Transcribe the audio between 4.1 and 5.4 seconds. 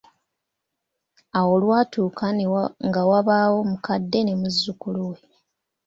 ne muzzukulu we.